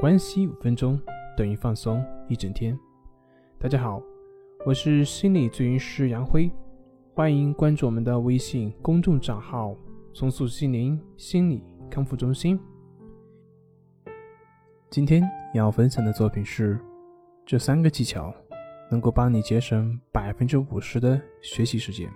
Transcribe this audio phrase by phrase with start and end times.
[0.00, 0.96] 关系五分钟
[1.36, 2.78] 等于放松一整天。
[3.58, 4.00] 大家好，
[4.64, 6.48] 我是心理咨询师杨辉，
[7.16, 9.74] 欢迎关注我们的微信公众账号
[10.14, 12.56] “松塑心灵心理康复中心”。
[14.88, 16.78] 今天要分享的作品是：
[17.44, 18.32] 这三个技巧
[18.92, 22.08] 能够帮你节省百分之五十的学习时间。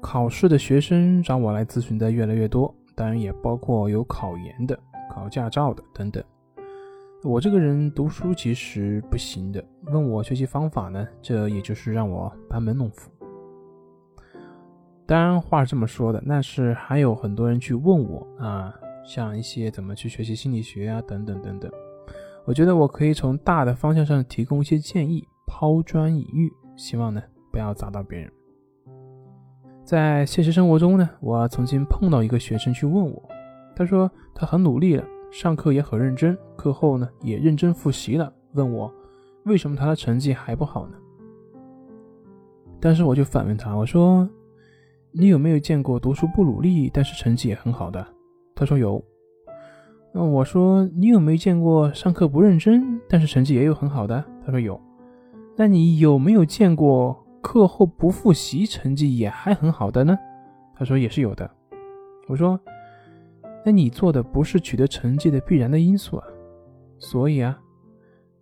[0.00, 4.78] 考试的学生找我来咨询的越来越多，当然也包括有考研的、
[5.08, 6.22] 考驾照的等等。
[7.24, 13.10] 我这个人读书其实不行的，问我学习方法呢，这也就是让我班门弄斧。
[15.04, 18.72] 当然话是这么说的，但是还有很多人去问我啊，
[19.04, 21.68] 像一些怎么去学习心理学啊，等等等等。
[22.44, 28.30] 我觉得我可以从大的方向上提供一些建议，抛砖引玉，希望呢不要砸到别人。
[29.82, 33.28] 在现实生活中呢，我曾经碰到一个学生去问我，
[33.78, 38.92] 他说他很努力了，上课也很认真，课后呢也认真复习了，问我
[39.44, 40.96] 为什么他的成绩还不好呢？
[42.80, 44.28] 但是我就反问他，我说
[45.12, 48.04] 你有没有见过读书不努力，但是成绩也很好的？
[48.56, 49.00] 他说有。
[50.12, 54.24] 那我说你有没有见过上课不认真，但是成绩也有很好的？
[54.44, 54.80] 他说有。
[55.56, 57.24] 那你有没有见过？
[57.40, 60.18] 课后不复习，成绩也还很好的呢。
[60.74, 61.48] 他说也是有的。
[62.26, 62.58] 我说，
[63.64, 66.26] 那你做的不是取得成绩的必然的因素啊。
[66.98, 67.60] 所以啊，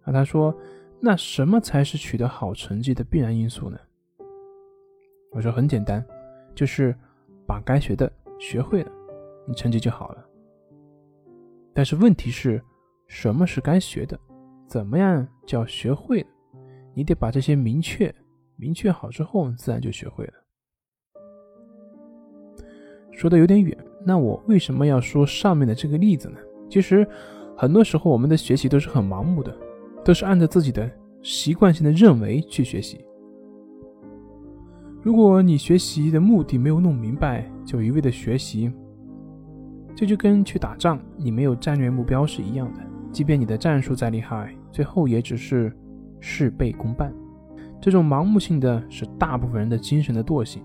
[0.05, 0.57] 那他说，
[1.01, 3.79] 那什么才是取得好成绩的必然因素呢？
[5.33, 6.05] 我说很简单，
[6.55, 6.97] 就是
[7.47, 8.91] 把该学的学会了，
[9.47, 10.25] 你成绩就好了。
[11.75, 12.63] 但是问题是，
[13.07, 14.19] 什么是该学的？
[14.67, 16.29] 怎么样叫学会了？
[16.95, 18.15] 你得把这些明确。
[18.59, 20.33] 明确好之后，自然就学会了。
[23.13, 23.77] 说的有点远，
[24.09, 26.37] 那我为什么要说上面的这个例子呢？
[26.71, 27.05] 其实，
[27.57, 29.53] 很多时候我们的学习都是很盲目的，
[30.05, 30.89] 都是按照自己的
[31.23, 33.05] 习惯性的认为去学习。
[35.03, 38.73] 如果你学习的目的没有弄明白，就一味的学习，
[39.93, 42.81] 这就跟去打仗你没有战略目标是一样的。
[43.11, 45.77] 即便你的战术再厉害，最后也只是
[46.21, 47.13] 事倍功半。
[47.81, 50.63] 这种盲目性的是大部分人的精神的惰性，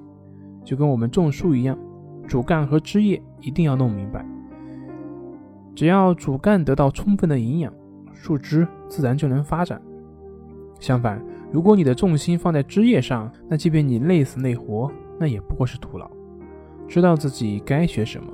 [0.63, 1.77] 就跟我们种树一样，
[2.31, 4.25] 主干和枝叶一定要弄明白。
[5.75, 7.73] 只要主干得到充分的营养，
[8.13, 9.81] 树枝自然就能发展。
[10.79, 11.21] 相反，
[11.51, 14.89] 如果你的重心放在枝叶上，那即便你累死累活，
[15.19, 16.09] 那也不过是徒劳。
[16.87, 18.31] 知道自己该学什么，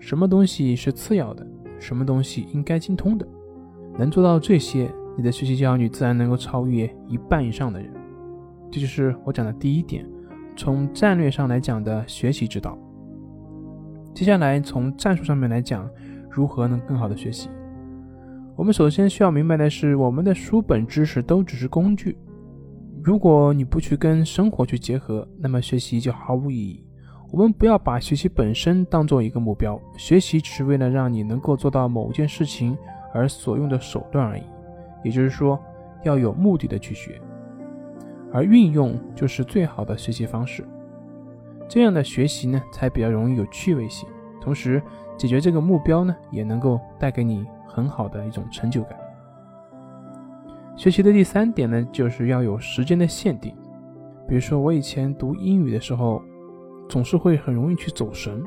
[0.00, 1.46] 什么东西是次要的，
[1.78, 3.24] 什么东西应该精通的，
[3.96, 4.90] 能做到这些。
[5.16, 7.92] 你的学习焦虑自然能够超越一半以上的人，
[8.72, 10.04] 这就是我讲的第一点，
[10.56, 12.78] 从战略上来讲的学习之道。
[14.14, 15.88] 接下来从战术上面来讲，
[16.30, 17.48] 如何能更好的学习？
[18.54, 22.18] 我们首先需要明白的是，我们的书本知识都只是工具，
[23.02, 26.84] 如果你不去跟生活去结合，那么学习就毫无意义。
[27.30, 32.76] 我们不要把学习本身当做一个目标，学习只是为了让你能够做到某件事情
[33.14, 34.42] 而所用的手段而已。
[35.02, 35.58] 也就是说，
[36.04, 37.18] 要有目的的去学，
[38.32, 40.66] 而运用就是最好的学习方式。
[41.68, 44.08] 这样的学习呢，才比较容易有趣味性，
[44.40, 44.82] 同时
[45.16, 48.98] 解决这个目标呢，也能够带给你很好的一种成就感。
[50.76, 53.54] 学习的第三点呢，就是要有时间的限定。
[54.26, 56.22] 比如说，我以前读英语的时候，
[56.88, 58.42] 总是会很容易去走神，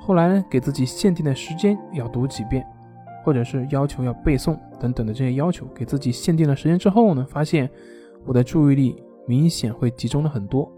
[0.00, 2.66] 后来呢，给自己限定的时间要读几遍。
[3.24, 7.70] 或者是要求要背诵等等的这些要求，给自己限定了时间之后呢，发现
[8.24, 10.70] 我的注意力明显会集中了很多。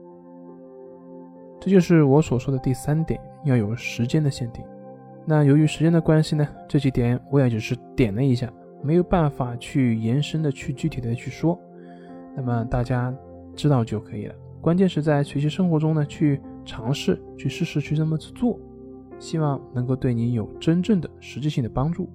[1.61, 4.65] 这就是我所说的第三点，要有时间的限定。
[5.27, 8.53] 那由于时间的关系呢，这几点我也只是点了一下，
[8.83, 11.59] 没有办法去延伸的去具体的去说。
[12.37, 13.15] 那么大家
[13.55, 14.35] 知道就可以了。
[14.61, 18.59] 关键是在学习生活中呢，去尝试去试试去这么去做，
[19.19, 22.11] 希望能够对你有真正的实际性的帮助。